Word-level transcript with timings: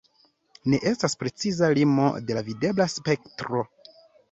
Ne 0.71 0.79
estas 0.91 1.15
preciza 1.25 1.69
limo 1.79 2.09
de 2.31 2.39
la 2.39 2.45
videbla 2.51 2.91
spektro. 2.97 3.65